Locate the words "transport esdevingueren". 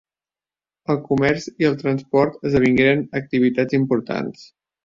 1.83-3.07